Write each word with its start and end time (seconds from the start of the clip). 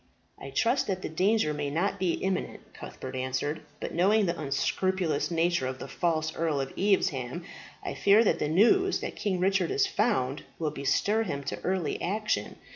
"I 0.39 0.49
trust 0.49 0.87
that 0.87 1.03
the 1.03 1.09
danger 1.09 1.53
may 1.53 1.69
not 1.69 1.99
be 1.99 2.13
imminent," 2.13 2.73
Cuthbert 2.73 3.15
answered. 3.15 3.61
"But 3.79 3.93
knowing 3.93 4.25
the 4.25 4.35
unscrupulous 4.39 5.29
nature 5.29 5.67
of 5.67 5.77
the 5.77 5.87
false 5.87 6.35
Earl 6.35 6.59
of 6.59 6.73
Evesham, 6.75 7.43
I 7.83 7.93
fear 7.93 8.23
that 8.23 8.39
the 8.39 8.47
news 8.49 8.99
that 9.01 9.15
King 9.15 9.39
Richard 9.39 9.69
is 9.69 9.85
found 9.85 10.41
will 10.57 10.71
bestir 10.71 11.21
him 11.21 11.43
to 11.43 11.61
early 11.61 12.01
action. 12.01 12.55